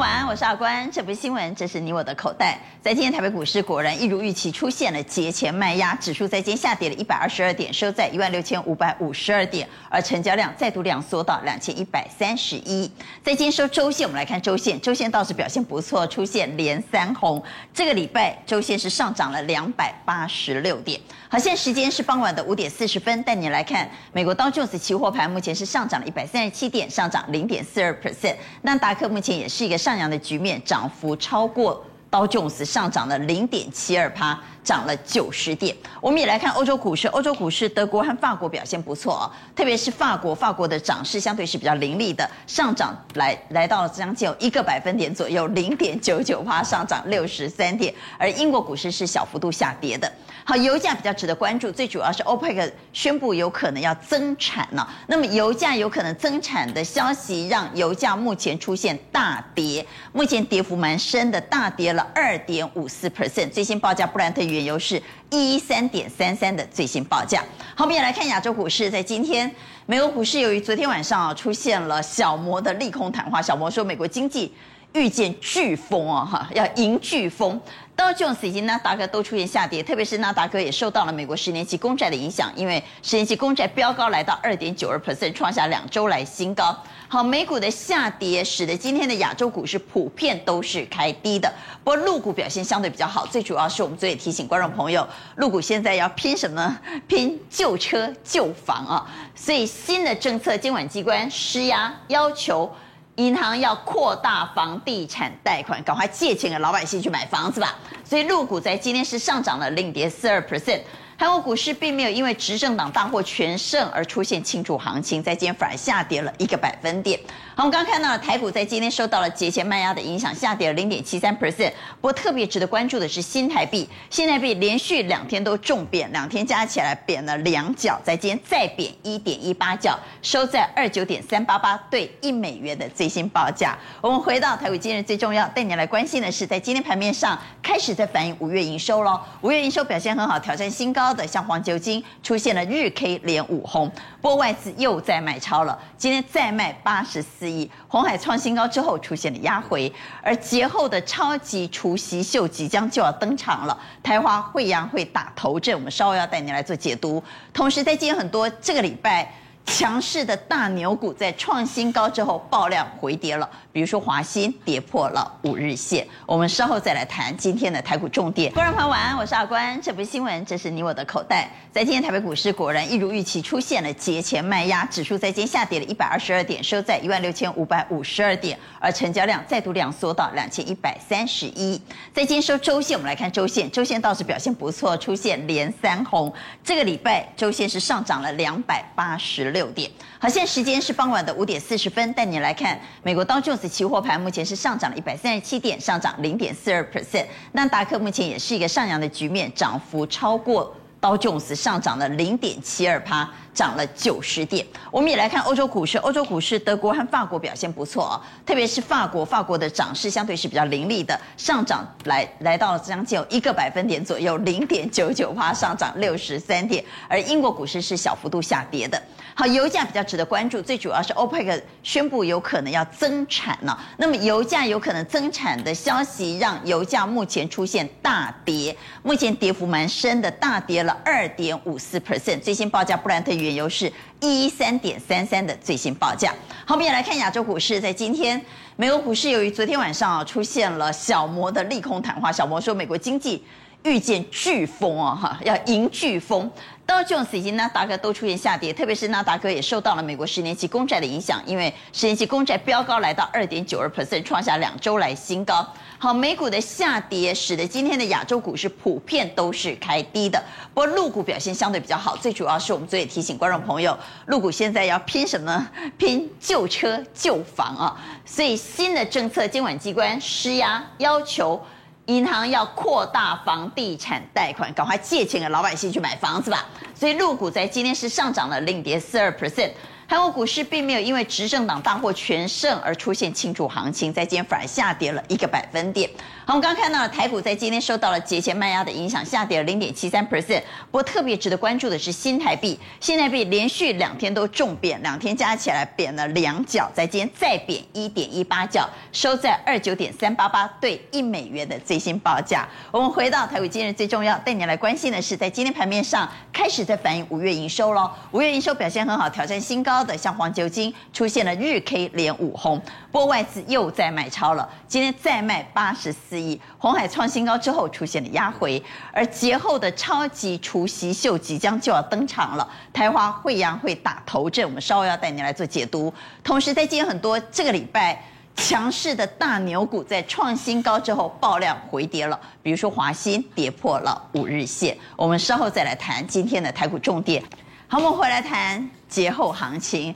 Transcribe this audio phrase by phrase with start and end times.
[0.00, 0.90] 晚安，我是阿关。
[0.90, 2.58] 这不是新闻，这是你我的口袋。
[2.80, 12.90] 在今天台北股市果然一如预期出现了节前卖压，指数在今天下跌了一百二十二点，收在一万六千五百五十二点，而成交量再度量缩到两千一百三十一。
[13.22, 17.42] 在今天收周线，我们来看周线，周线倒是表现不错，出现连三红。
[17.74, 20.98] 这个礼拜周线是上涨了两百八十六点。
[21.28, 28.36] 好，现在时间是傍晚的五点四十分，带你来看美国道琼斯期货盘，目前是上涨了一百三十七点，上涨零点四二 percent。
[28.62, 31.84] 那达克目前也是一个上扬的局面，涨幅超过。
[32.10, 35.74] 道琼斯上涨了零点七二趴，涨了九十点。
[36.00, 47.94] 我们也来看欧洲股市，欧洲股市德国和法国表现不错哦，特别是法国，法国的涨势相对是比较凌厉的，上涨来来到了将近有一个百分点左右，零点九九趴，上涨六十三点。
[48.18, 50.10] 而英国股市是小幅度下跌的。
[50.42, 54.88] 好，油价比较值得关注，最主要是 OPEC 宣布有可能要增产了。
[55.06, 63.50] 那么油价有可能增产的消息，让油价目前出现大跌，目前跌幅蛮深的，大跌了二点五四 percent。
[63.50, 67.42] 最新报价，布兰特原油是一三点三三的最新报价。
[67.74, 69.50] 好，我们也来看亚洲股市，在今天
[69.86, 74.52] 美国股市由于昨天晚上啊出现了小摩的利空谈话，小摩说美国经济
[74.92, 77.60] 遇见飓风啊，哈，要迎飓风。
[78.00, 86.74] 道琼斯以及纳达克都出现下跌，特别是纳达克也受到了美国十年期公债的影响，因为十年期公债飙高来到二点九二 percent，创下两周来新高。
[87.08, 91.52] 好，美股的下跌使得今天的亚洲股市普遍都是开低的，
[91.84, 95.06] 不过陆股表现相对比较好，最主要是我们昨天提醒观众朋友，
[95.36, 96.78] 陆股现在要拼什么？
[97.06, 99.06] 拼旧车旧房啊！
[99.34, 102.74] 所以新的政策，监管机关施压要求。
[103.20, 107.76] 银行要扩大房地产贷款，赶快借钱给老百姓去买房子吧。
[108.02, 110.80] 所以陆股在今天是上涨了零点四二 percent。
[111.18, 117.20] 韩国股市并没有因为执政党大获全胜而出现庆祝行情，在今天反而下跌了一个百分点。
[117.60, 121.70] 我们刚看到了台股在今天受到了节前卖压的影响，下跌了零点七三 percent。
[122.00, 133.76] 不过特别值得关注的是新台币，新台币连续两天都重贬，两天加起来贬了两角，在今天再贬一点一八角，收在二九点三八八对一美元的最新报价。
[134.00, 141.12] 我们回到台股今日最重要带你来关心的是，在今天盘面上开始在反映五月营收喽，五月营收表现很好，挑战新高。
[141.12, 147.70] 的像黄酒精出现了日 K 连五红，不过外资又在买超了，今天再卖八十四亿。
[147.88, 157.22] 红海创新高之后出现了压回，而节后的超级除夕秀即将就要登场了，台华、惠阳会打头阵，我们稍微要带你来做解读。
[157.52, 159.30] 同时，在今天很多这个礼拜。
[159.66, 166.06] 强势的大牛股在创新高之后爆量回跌了，比如说华新跌破了五日线。
[166.26, 168.52] 我们稍后再来谈今天的台股重点。
[168.52, 169.80] 观众朋友晚安，我是阿关。
[169.80, 171.48] 这不是新闻，这是你我的口袋。
[171.72, 181.80] 在今天台北股市果然一如预期出现了节前卖压，指数在今天下跌了一百二十二点，收在一万六千五百五十二点，而成交量再度量缩到两千一百三十一。
[182.12, 186.32] 在今天收周线，我们来看周线，周线倒是表现不错，出现连三红。
[186.64, 189.88] 这个礼拜周线是上涨了两百八十六点。
[190.18, 197.26] 好，现在时间是傍晚的五点四十分，带你来看美国道琼期货盘，目前是上涨了一百三十七点，上涨零点四二 percent。
[197.52, 200.74] 纳达克目前也是一个上扬的局面，涨幅超过。
[201.02, 203.26] 道琼斯上涨了零点七二趴，
[203.60, 204.66] 涨了九十点。
[204.90, 208.16] 我们也来看欧洲股市，欧洲股市德国和法国表现不错哦，
[208.46, 216.82] 特别是法国，法国的涨势相对是比较凌厉的，上涨来来到了将近有一个百分点左右，零点九九趴，上涨六十三点。
[217.06, 218.98] 而英国股市是小幅度下跌的。
[219.34, 223.78] 好，油价比较值得关注，最主要是 OPEC 宣布有可能要增产了。
[223.98, 232.40] 那么油价有可能增产的消息，让油价目前出现大跌，目前跌幅蛮深的，大跌了二点五四 percent。
[232.40, 236.32] 最新报价，布兰特原油是一一三点三三的最新报价。
[236.64, 238.40] 好，我们也来看亚洲股市，在今天
[238.76, 243.44] 美国股市由于昨天晚上啊出现了小摩的利空谈话，小摩说美国经济。
[243.82, 246.50] 遇见飓风啊，哈，要迎飓风。
[246.84, 255.64] 道琼斯以及纳达克都出现下跌，特别是纳达克也受到了美国十年期公债的影响，因为十年期公债飙高来到二点九二 percent，创下两周来新高。
[255.98, 260.42] 好，美股的下跌使得今天的亚洲股市普遍都是开低的，
[260.74, 265.68] 不过陆股表现相对比较好，最主要是我们昨天提醒观众朋友，陆股现在要拼什么？
[265.96, 267.96] 拼旧车旧房啊！
[268.26, 271.64] 所以新的政策，监管机关施压要求。
[272.10, 276.66] 银行要扩大房地产贷款，赶快借钱给老百姓去买房子吧。
[276.92, 279.70] 所以入股在今天是上涨了零点四二 percent。
[280.10, 286.10] 韩国股市并没有因为执政党大获全胜而出现庆祝行情，在今天反而下跌了一个百分点。
[286.44, 290.62] 好，我们刚看到了台股在今天受到了节前卖压的影响，下跌了零点七三 percent。
[290.90, 302.68] 不过特别值得关注的是新台币，新台币连续两天都重贬，两天加起来贬了两角，在今天再贬一点一八角，收在二九点三八八对一美元的最新报价。
[302.90, 312.80] 我们回到台股今日最重要带你来关心的是，在今天盘面上开始在反映五月营收喽，五月营收表现很好，挑战新高的像黄酒精出现了日 K 连五红，
[313.12, 318.82] 不过外资又在买超了，今天再卖八十四亿，红海创新高之后出现了压回，
[319.12, 326.12] 而节后的超级除夕秀即将就要登场了，台华、慧洋会打头阵，我们稍后要带你来做解读。
[326.42, 328.22] 同时，在今天很多这个礼拜
[328.56, 337.42] 强势的大牛股在创新高之后爆量回跌了，比如说华新跌破了五日线，我们稍后再来谈今天的台股重点。
[337.86, 340.14] 好，我们回来谈节后行情。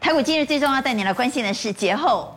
[0.00, 2.34] 台股今日最重要带你来关心的是节后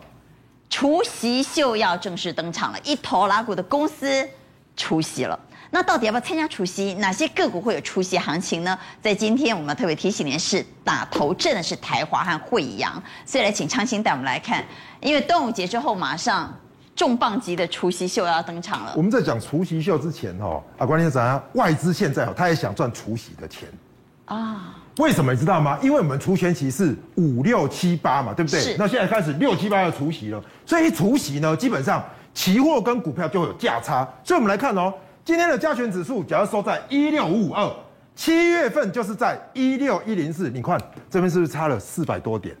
[0.68, 4.28] 除夕秀要正式登场了，一头拉股的公司
[4.76, 5.38] 除息了。
[5.70, 6.94] 那到底要不要参加除夕？
[6.94, 8.78] 哪些个股会有除夕行情呢？
[9.02, 13.02] 在今天我们特别提醒您是，打头阵的是台华和惠阳。
[13.24, 14.64] 所以来请昌兴带我们来看，
[15.00, 16.52] 因为端午节之后马上
[16.94, 18.92] 重磅级的除夕秀要登场了。
[18.96, 21.42] 我们在讲除夕秀之前哦，啊，关键是怎样？
[21.54, 23.68] 外资现在哦，他也想赚除夕的钱
[24.26, 24.76] 啊。
[24.98, 25.78] 为什么你知道吗？
[25.82, 28.76] 因为我们除权期是五六七八嘛，对不对？
[28.78, 32.02] 那现在开始六七八要除息了，所以一除息呢，基本上
[32.32, 34.08] 期货跟股票就会有价差。
[34.22, 34.94] 所以我们来看哦，
[35.24, 37.68] 今天的加权指数假如收在一六五五二，
[38.14, 40.80] 七月份就是在一六一零四，你看
[41.10, 42.54] 这边是不是差了四百多点？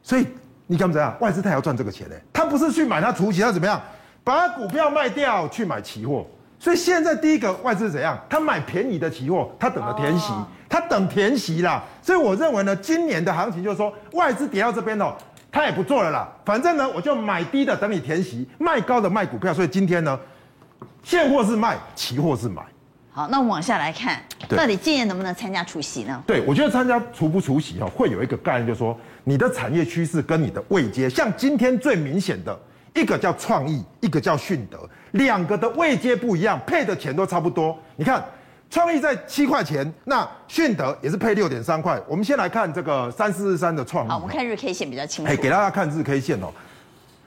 [0.00, 0.24] 所以
[0.66, 1.16] 你敢怎样？
[1.20, 2.14] 外资他要赚这个钱呢？
[2.32, 3.82] 他不是去买它除息，他怎么样？
[4.22, 6.24] 把股票卖掉去买期货。
[6.64, 8.18] 所以现在第一个外资是怎样？
[8.26, 10.32] 他买便宜的期货，他等着填息。
[10.32, 15.14] 哦他等填息啦，所以我认为呢，今年的行情就是说，外资跌到这边哦，
[15.52, 16.28] 他也不做了啦。
[16.44, 19.54] 反正呢，我就买低的等你填息，卖高的卖股票。
[19.54, 20.18] 所以今天呢，
[21.04, 22.60] 现货是卖，期货是买。
[23.12, 26.20] 好，那我们往下来看，到底今年能不能参加除夕呢？
[26.26, 32.58] 对，我觉得参加除不除息哈，会有一个概念，就是说你的产业趋势跟你的位阶，像今天最明显的
[32.94, 34.80] 一个叫创意，一个叫迅德，
[35.14, 37.76] 两个的位阶不一样，配的钱都差不多。
[37.96, 38.24] 你看。
[38.70, 42.00] 创意在七块钱，那迅德也是配六点三块。
[42.08, 44.08] 我们先来看这个三四日三的创意。
[44.08, 45.30] 好，我们看日 K 线比较清楚。
[45.30, 46.48] 哎，给大家看日 K 线哦。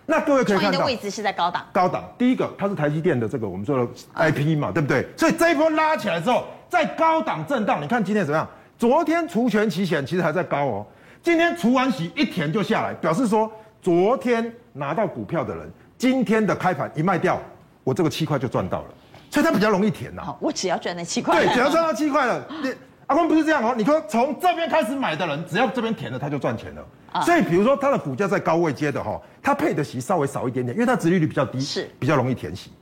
[0.07, 1.66] 那各位可以看到，创意的位置是在高档。
[1.72, 5.07] 高档，第一个它是台积电的这个我们说的 IP 嘛，对不对？
[5.16, 8.45] 所以这一波拉起来之后，在高档震荡，你看今天怎么样？
[8.78, 10.86] 昨天除权期险其实还在高哦，
[11.24, 13.50] 今天除完息一填就下来，表示说
[13.81, 17.39] 昨天拿到股票的人，今天的开盘一卖掉，
[17.88, 18.88] 我这个七块就赚到了。
[19.31, 20.22] 所以它比较容易填呐。
[20.25, 21.42] 好，我只要赚那七块。
[21.42, 22.45] 对，只要赚到七块了。
[22.62, 22.74] 你
[23.06, 26.86] 阿光不是这样哦，你说从这边开始买的人，只要这边填了，他就赚钱了。
[27.13, 27.22] 啊。
[27.22, 32.74] 所以比如说它的股价在高位接的哈，它配的息稍微少一点点，因为它殖利率比较低，是比较容易填息。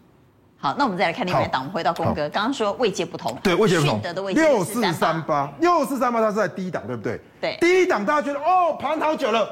[0.58, 3.38] 好，那我们再来看另外一档，我们回到公哥，刚刚说位阶不同。
[3.44, 4.02] 对，位阶不同。
[4.34, 7.20] 六四三八，六四三八，它是在低档，对不对？
[7.40, 7.58] 对。
[7.60, 9.48] 低档大家觉得哦，盘好久了，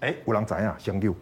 [0.00, 0.76] 哎，五郎怎样？
[0.78, 1.12] 升六，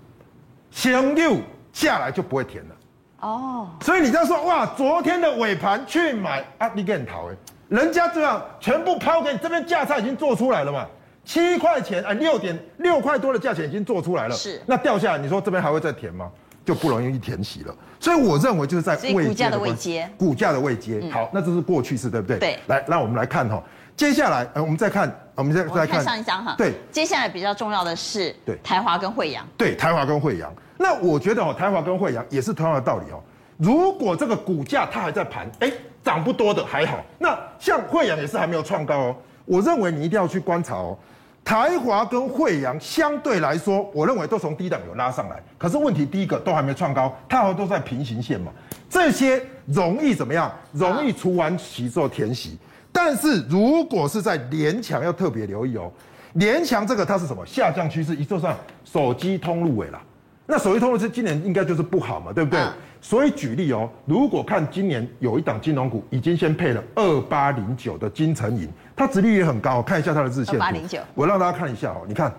[0.71, 1.37] 升六
[1.73, 2.75] 下来就不会填了。
[3.23, 7.37] 哦，所以你这样说哇，昨天的尾盘去买啊，你给很逃哎，
[7.69, 10.87] 人家这样全部抛给你，这边价差已经做出来了嘛，
[11.25, 16.31] 七块钱啊，六点六块多的价钱已经做出来了，是，那掉下来，你说这边还会再填吗？
[16.65, 17.75] 就不容易填息了。
[17.99, 22.39] 所以我认为就是在位股价的位阶，股价的位阶，好，那这是过去式，对不对？
[22.39, 22.59] 对。
[22.67, 23.63] 来，那我们来看哈，
[23.97, 30.53] 接下来，呃，我们再看，我们再再看上一张哈，对，接下来比较重要的是，对，台华跟惠阳，对，台华跟惠阳。
[30.79, 33.23] 那我觉得哦，台华跟惠阳也是同样的道理哦。
[33.59, 35.71] 如果这个股价它还在盘，哎，
[36.03, 36.99] 涨不多的还好。
[37.19, 39.17] 那像惠阳也是还没有创高哦。
[39.45, 40.99] 我认为你一定要去观察哦。
[41.45, 45.41] 台华跟惠阳相对来说，我认为都从低档有拉上来。
[45.59, 48.51] 可是问题第一个都还没创高，它好像都在平行线嘛。
[48.89, 50.51] 这些容易怎么样？
[50.73, 52.59] 容易除完息之后填息。
[52.93, 55.91] 但是如果是在连强，要特别留意哦。
[56.35, 57.45] 连强这个它是什么？
[57.45, 60.01] 下降趋势，一就算手机通路尾了。
[60.47, 62.61] 那手机通路是今年应该就是不好嘛，对不对？
[62.61, 70.53] 嗯、所以举例哦，如果看今年有一档金融股已经先配了二八零九的金城银，它殖利率也很高，看一下它的日线图。
[70.55, 72.33] 二八零九，我让大家看一下哦，你看，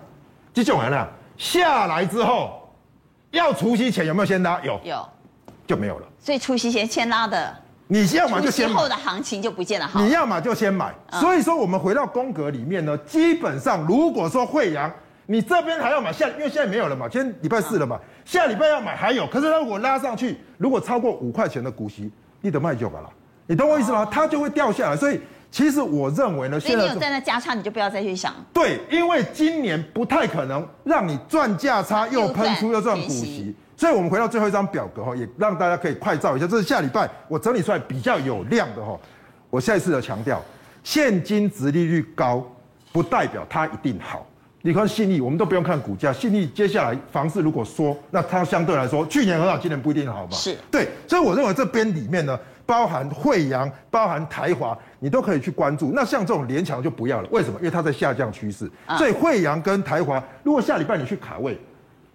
[0.52, 2.68] 这种人啊，下来之后
[3.30, 4.60] 要除夕前有没有先拉？
[4.62, 5.08] 有，有，
[5.66, 6.06] 就没有了。
[6.20, 10.00] 所以除夕前先拉的，你要么就先买，后的行情就不见了好。
[10.00, 10.94] 你要么就先买。
[11.10, 14.92] 嗯、所以说，我们回到宫格里面呢，基本上如果说惠阳。
[15.26, 22.12] 你这边还要买下，因为现在没有了嘛，今天礼拜四了嘛，下礼拜要买还有，可是它如果拉上去，如果超过五块钱的股息，
[22.42, 23.08] 你得卖就好了，
[23.46, 24.06] 你懂我意思吗？
[24.10, 25.18] 它就会掉下来，所以
[25.50, 28.34] 其实我认为呢，所以你有在那价差，你就不要再去想。
[28.52, 36.46] 对，因为今年不太可能让你赚价差又喷出又赚股息，所以我们回到最后一张表格哈，也让大家可以快照一下。
[36.46, 38.98] 这是下礼拜我整理出来比较有量的哈。
[39.50, 40.42] 我下一次的强调，
[40.82, 42.44] 现金值利率高
[42.92, 44.26] 不代表它一定好。
[44.62, 50.32] 你看信义，我们都不用看股价，信义接下来房市如果说，那它相对来说去年很好，今年不一定好嘛。
[50.32, 52.38] 是对，所以我认为这边里面呢。
[52.66, 55.92] 包含惠阳，包含台华，你都可以去关注。
[55.94, 57.58] 那像这种连强就不要了，为什么？
[57.58, 58.66] 因为它在下降趋势。
[58.96, 61.60] 所以惠阳跟台华，如果下礼拜你去卡位，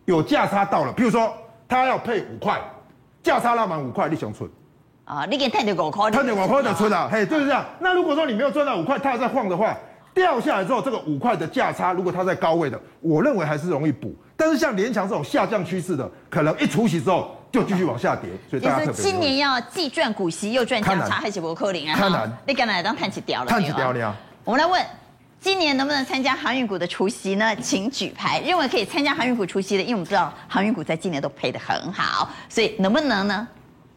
[0.05, 1.31] 有价差到了，譬如说
[1.69, 2.59] 它要配五块，
[3.23, 4.49] 价差拉满五块，你想存？
[5.05, 7.63] 啊，你给探点五块，探点五块的存啊，嘿，就是这样。
[7.79, 9.77] 那如果说你没有赚到五块，它还在晃的话，
[10.13, 14.13] 掉下来之后，这个五块的价差，如果它在高位的，我认为还是容易补。
[14.35, 17.35] 但是像联强这种下降趋势的，可能一除息之后。
[17.51, 18.93] 就继续往下跌，所以大家特别。
[18.93, 21.95] 今年要既赚股息又赚价差，还是不可能啊？
[21.95, 22.31] 看难。
[22.45, 24.15] 你刚才当探起掉了，探起掉了。
[24.43, 24.85] 我们来问，
[25.39, 27.55] 今年能不能参加航运股的除夕呢？
[27.55, 28.41] 请举牌。
[28.41, 33.47] 认为可以参加航运股除夕的，因为我们知道航运股在今年都赔得很好，所以能不能呢？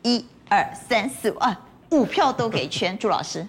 [0.02, 2.96] 一二三四五，啊，五票都给圈。
[2.96, 3.44] 朱老师，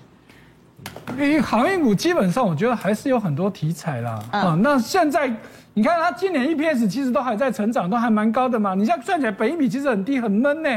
[1.12, 4.20] 因为航运股基本上我觉得还是有很多题材啦。
[4.32, 5.32] 嗯，那现在。
[5.76, 8.76] 你看它今年 EPS 其实都还在成长，都还蛮高的嘛。
[8.76, 10.70] 你现在算起来本益比其实很低很闷呢，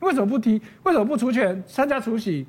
[0.00, 0.58] 为什么不提？
[0.84, 2.46] 为什么不除权参加除息？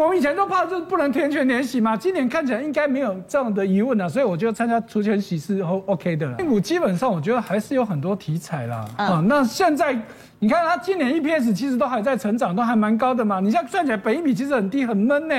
[0.00, 6.38] 我们以前都怕就是不能填权填息嘛，今年看起来应该没有这样的疑问了，所以我觉得参加除权息是 OK 的了。
[6.38, 8.88] 个股基本上我觉得还是有很多题材啦。
[8.96, 9.94] 啊，那现在
[10.38, 13.40] 你看它今年 EPS 其实都还在成长，都还蛮高的嘛。
[13.40, 15.34] 你现在算起来本益比其实很低很闷呢，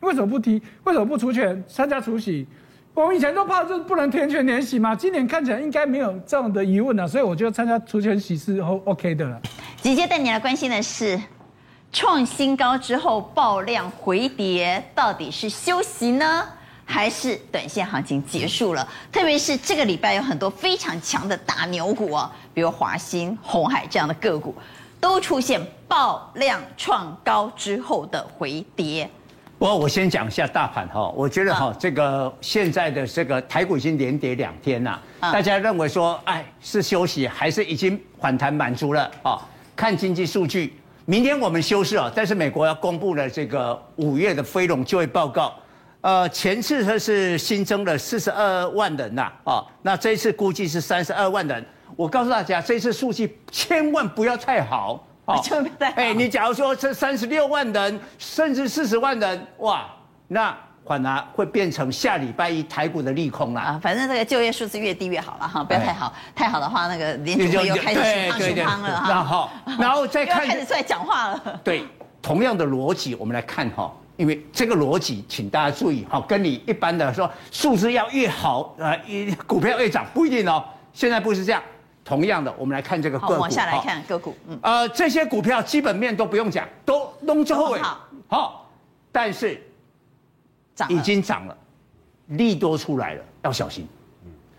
[0.00, 0.60] 为什么不提？
[0.82, 2.44] 为什么不除权参加除喜？
[2.92, 9.40] 我们以前都怕就是不能填权填息嘛，今年看起来应该没有这样的疑问了，所以我觉得参加除权息是 OK 的了。
[9.80, 11.16] 紧接带你来关心的是，
[11.92, 16.46] 创新高之后爆量回跌，到底是休息呢，
[16.84, 18.88] 还是短线行情结束了？
[19.10, 24.54] 特别是这个礼拜有很多非常强的大牛股哦，比如华兴、鸿海这样的个股，
[25.00, 29.10] 都出现爆量创高之后的回跌。
[29.58, 39.38] 不过我先讲一下大盘哈，我觉得哈，这个现在的这个台股已经连跌两天了，大家认为说，哎，是休息还是已经反弹满足了啊？
[39.76, 40.78] 看经济数据，
[41.10, 45.52] 明天我们休市啊，但是美国要公布了这个五月的非农就业报告，
[46.02, 55.04] 呃，前次它是新增了四十二万人呐，啊，那这一次估计是三十二万人，我告诉大家，这次数据千万不要太好。
[55.42, 59.90] 就哎，你假如说这三十六万人，甚至四十万人，哇，
[60.28, 60.56] 那
[60.86, 63.80] 反而会变成下礼拜一台股的利空了啊！
[63.82, 69.08] 反正这个就业数字越低越好了哈，不要太好，太好的话，那个联储会又开始凶汤凶汤了哈。
[69.08, 71.60] 然后， 然后再看，开始出来讲话了。
[71.62, 71.84] 对，
[72.20, 78.98] 同样的逻辑，我们来看哈，因为这个逻辑，请大家注意哈，跟你一般的说数字要越好，呃，
[79.46, 80.64] 股票越涨不一定哦。
[80.92, 81.62] 现在不是这样。
[82.02, 83.34] 同样的，我们来看这个个股。
[83.34, 88.70] 往下来看个股，嗯，呃，这些股票基本面都不用讲，都弄之后好，好，
[89.12, 89.62] 但是
[90.80, 91.56] 涨已经涨了，
[92.28, 93.86] 利多出来了，要小心。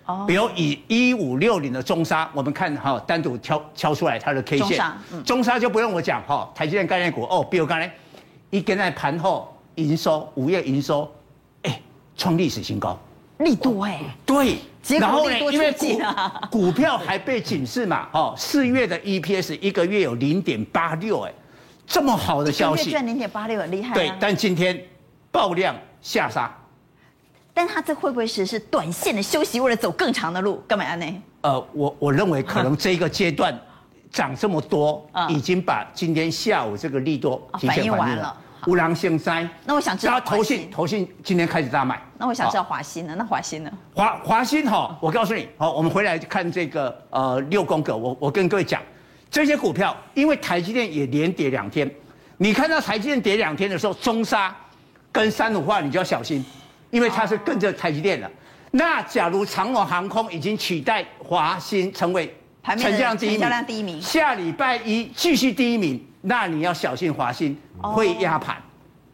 [0.06, 4.84] 哦，比如以一五六零的中沙，我们看哈，单独挑挑出来它的 K 线，
[5.26, 7.92] 中沙就不用我讲哈，台积电概念股哦，比如刚才
[8.50, 11.12] 一跟在盘后营收，五月营收，
[11.64, 11.82] 哎，
[12.16, 12.98] 创历史新高。
[13.40, 14.58] 利多哎，对，
[15.00, 21.34] 然后呢，因为股啊，股票还被警示嘛，哦，四月的 EPS 一个月有零点八六，哎，
[21.88, 23.96] 这么好的消息，赚零点八六很厉害。
[23.96, 24.80] 对，但今天
[25.32, 26.52] 爆量下杀，
[27.54, 30.64] 但他这会不会是是短线的休息，为了走更长的路？
[30.68, 31.22] 干嘛呀呢？
[31.42, 33.58] 呃，我我认为 可能这个阶段
[34.12, 38.38] 涨这么多，已经把今天下午这个利多反映完了。
[38.68, 42.00] 无狼现灾，那我想知道投信投信今天开始大卖。
[42.20, 43.16] 那我想知道华兴呢？
[43.18, 43.72] 那华兴呢？
[43.92, 48.80] 华华兴哈，我告诉你，好，我们回来看这个呃六宫格，我我跟各位讲，
[49.32, 51.90] 这些股票因为台积电也连跌两天，
[52.38, 54.56] 你看到台积电跌两天的时候，中砂
[55.12, 56.44] 跟三五化你就要小心，
[56.90, 58.30] 因为它是跟着台积电的。
[58.72, 66.02] 那假如长荣航空已经取代华兴成为成交量第一名，下礼拜一继续第一名。
[66.22, 68.56] 那你要小心华兴会压盘，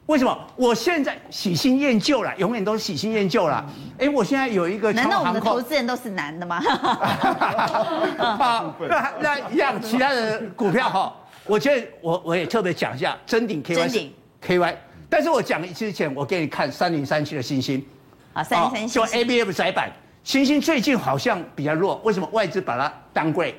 [0.07, 0.37] 为什么？
[0.57, 3.65] 我现在喜新厌旧了，永远都是喜新厌旧了。
[3.97, 6.59] 哎，我现在有一个，难道我们的投资人都是男的吗？
[8.37, 14.09] 好，那那一样其他的股票哈，我觉得我我也特别讲一下真鼎 KY
[14.45, 14.75] KY，
[15.09, 17.85] 但是我讲之前我给你看三零三七的星星
[18.33, 19.91] 啊，三零三七就 ABF 窄板，
[20.23, 22.27] 星星最近好像比较弱，为什么？
[22.31, 23.55] 外资把它 downgrade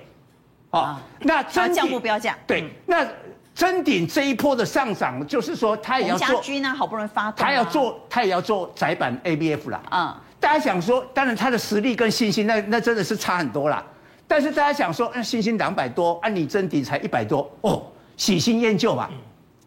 [0.71, 3.07] 啊，那真降目标价，对，那。
[3.55, 6.28] 真顶这一波的上涨，就是说它也要做。
[6.28, 7.45] 家军呢，好不容易发动。
[7.45, 9.83] 它要做，它也要做窄板 ABF 啦。
[9.90, 10.14] 嗯。
[10.38, 13.85] 大家想说，当然它的实力跟信心，那那真的是差很多啦。
[14.28, 17.83] 但是大家想说，那星星两百多，按你臻鼎才一百多，哦，
[18.17, 19.11] 喜新厌旧嘛。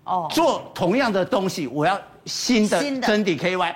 [0.03, 0.27] 哦。
[0.31, 3.73] 做同样的东西，我要新的臻鼎 KY，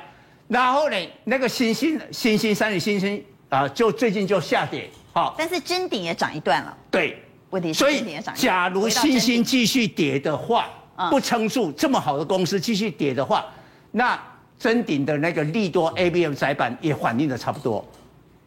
[0.47, 4.89] 然后呢，那个新兴新兴三里星星啊，就最近就下跌。
[5.13, 5.35] 好。
[5.37, 6.77] 但是真顶也涨一段了。
[6.91, 7.21] 对。
[7.51, 8.03] 问题是所以，
[8.33, 10.67] 假如星星继续跌的话，
[11.09, 13.45] 不撑住这么好的公司继续跌的话，
[13.91, 14.19] 那
[14.59, 17.85] 真顶的那个利多 ABM 窄板也反应的差不多。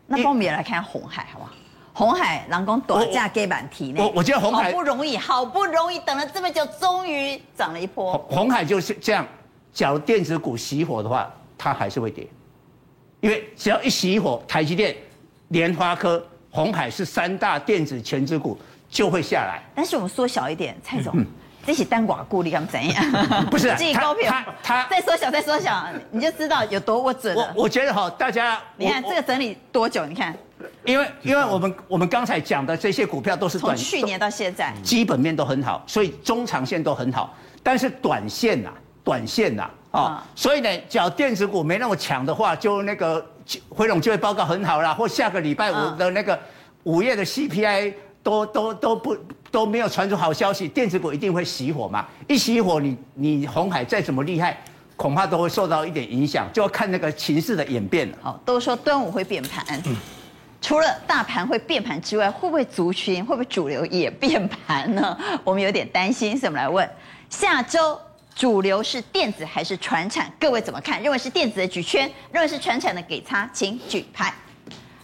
[0.06, 1.52] 那帮我们也来看红海，好不好？
[1.98, 4.00] 红海，狼工短价给板提呢？
[4.00, 8.16] 我我觉得红海好不容易，好不容易等了这么久，终于涨了一波。
[8.30, 9.26] 红海就是这样，
[9.72, 11.28] 假如电子股熄火的话，
[11.58, 12.24] 它还是会跌，
[13.18, 14.94] 因为只要一熄火，台积电、
[15.48, 18.56] 联发科、红海是三大电子全资股。
[18.90, 21.14] 就会下来，但是我们缩小一点，蔡总，
[21.66, 23.04] 这是单寡顾虑，要怎样？
[23.50, 27.52] 不是， 这高票，他再缩小，再缩小，你就知道有多我准了。
[27.54, 30.06] 我我觉得哈，大家，你看这个整理多久？
[30.06, 30.34] 你看，
[30.84, 37.36] 因为因为我们我们刚才讲的这些股票都是短，从去年到现在，基本面都很好，所以中长线都很好。
[37.62, 38.70] 但是短线呐，
[39.04, 43.24] 短线呐，啊，所以呢，只要电子股没那么强的话，就那个
[43.68, 46.38] 回笼就业报告很好啦，或下个礼拜五的那个
[46.84, 47.94] 五月的 CPI。
[48.20, 49.16] 都都都不
[49.50, 52.04] 都没有传出好消息，电子股一定会熄火嘛？
[52.26, 54.60] 一熄火你，你你鸿海再怎么厉害，
[54.96, 58.18] 恐怕都会受到一点影响，就要看那个情势的演变了。
[58.20, 59.96] 好，都说端午会变盘，嗯、
[60.60, 65.16] 除了大盘会变盘之外，会不会族群会不会主流也变盘呢？
[65.44, 66.88] 我们有点担心，所以我们来问：
[67.30, 67.98] 下周
[68.34, 70.30] 主流是电子还是传产？
[70.38, 71.02] 各位怎么看？
[71.02, 74.34] 认为是电子的举圈，认为是传产的给叉，请举牌。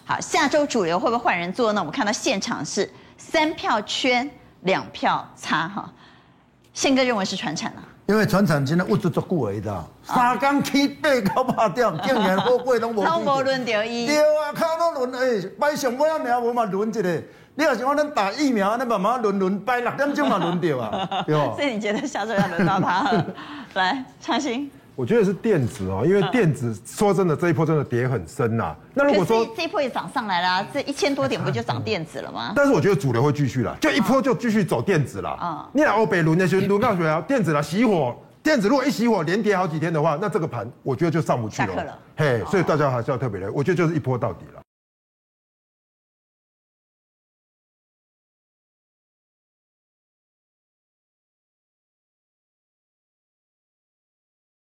[0.04, 1.80] 好，下周主流会不会换人做呢？
[1.80, 2.90] 我们看到现场是。
[3.16, 4.28] 三票圈，
[4.62, 5.90] 两票差哈。
[6.74, 13.02] 宪哥认为是传产啊，因为船厂真的物质足够而已的，三天起八九八点，竟然货柜拢无。
[13.04, 14.06] 拢无轮到伊。
[14.06, 17.22] 对啊，卡都轮诶，摆上尾啊名无嘛轮一个。
[17.56, 21.52] 你要是讲咱打疫苗，咱慢慢轮轮摆六点钟嘛轮到啊，对吧？
[21.56, 23.10] 所以你觉得下周要轮到他？
[23.74, 24.70] 来，昌兴。
[24.96, 28.74] 我觉得是电子哦，因为电子说真的，这一波真的跌很深呐。
[28.94, 32.52] 那如果说这一波也涨上来了，这一千多点不就涨电子了吗？
[32.54, 35.30] 但是我觉得主流会继续了，就一波就继续走电子了。
[35.30, 37.20] 啊，你来欧北轮那些轮到谁啊？
[37.22, 41.98] 电子了熄火，电子如果一熄火连跌好几天的话，那这个盘我觉得就上不去了。
[42.16, 44.60] 嘿，所以大家还是要特别的，我觉得就是一波到底了。